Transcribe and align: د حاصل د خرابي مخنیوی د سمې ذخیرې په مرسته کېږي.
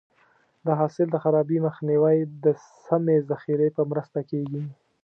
د 0.65 0.67
حاصل 0.79 1.07
د 1.11 1.15
خرابي 1.23 1.57
مخنیوی 1.67 2.17
د 2.43 2.45
سمې 2.87 3.17
ذخیرې 3.29 3.69
په 3.77 3.81
مرسته 3.91 4.19
کېږي. 4.31 4.63